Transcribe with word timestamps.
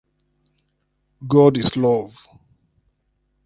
God 1.27 1.57
is 1.59 1.77
Love. 1.77 2.27